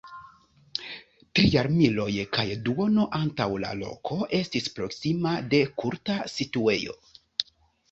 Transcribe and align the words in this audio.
Tri 1.39 1.43
jarmiloj 1.55 2.07
kaj 2.37 2.45
duono 2.69 3.05
antaŭ, 3.19 3.47
la 3.65 3.75
loko 3.83 4.19
estis 4.41 4.73
proksima 4.81 5.37
de 5.55 5.63
kulta 5.85 6.19
situejo. 6.41 6.99